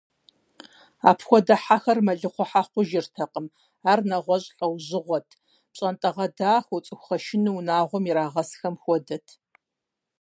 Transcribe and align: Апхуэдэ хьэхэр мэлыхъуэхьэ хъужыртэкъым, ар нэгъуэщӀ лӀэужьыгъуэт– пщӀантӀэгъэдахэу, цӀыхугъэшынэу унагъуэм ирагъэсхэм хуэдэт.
Апхуэдэ 1.09 1.55
хьэхэр 1.63 1.99
мэлыхъуэхьэ 2.05 2.61
хъужыртэкъым, 2.69 3.45
ар 3.91 3.99
нэгъуэщӀ 4.09 4.49
лӀэужьыгъуэт– 4.57 5.27
пщӀантӀэгъэдахэу, 5.71 6.83
цӀыхугъэшынэу 6.85 7.57
унагъуэм 7.59 8.03
ирагъэсхэм 8.09 8.75
хуэдэт. 8.81 9.27